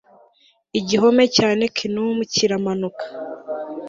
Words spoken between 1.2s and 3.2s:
cya Nequinum kiramanuka